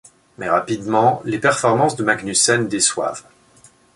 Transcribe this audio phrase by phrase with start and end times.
[0.39, 3.21] Mais rapidement, les performances de Magnussen déçoivent.